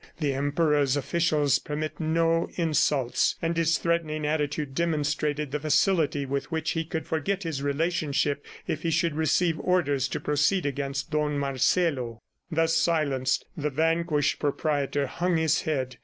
The 0.19 0.33
Emperor's 0.33 0.97
officials 0.97 1.59
permit 1.59 1.99
no 1.99 2.49
insults." 2.55 3.35
And 3.39 3.55
his 3.55 3.77
threatening 3.77 4.25
attitude 4.25 4.73
demonstrated 4.73 5.51
the 5.51 5.59
facility 5.59 6.25
with 6.25 6.51
which 6.51 6.71
he 6.71 6.83
could 6.85 7.05
forget 7.05 7.43
his 7.43 7.61
relationship 7.61 8.43
if 8.65 8.81
he 8.81 8.89
should 8.89 9.13
receive 9.15 9.59
orders 9.59 10.07
to 10.07 10.19
proceed 10.19 10.65
against 10.65 11.11
Don 11.11 11.37
Marcelo. 11.37 12.17
Thus 12.49 12.75
silenced, 12.75 13.45
the 13.55 13.69
vanquished 13.69 14.39
proprietor 14.39 15.05
hung 15.05 15.37
his 15.37 15.61
head. 15.69 15.97